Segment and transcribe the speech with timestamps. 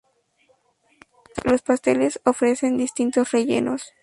[1.43, 3.83] Los pasteles ofrecen distintos rellenos.